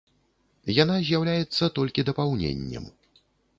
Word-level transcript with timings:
Яна 0.77 0.95
з'яўляецца 1.09 1.71
толькі 1.77 2.07
дапаўненнем. 2.09 2.91